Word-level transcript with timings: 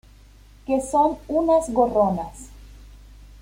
que 0.65 0.81
son 0.81 1.19
unas 1.27 1.69
gorronas 1.71 2.49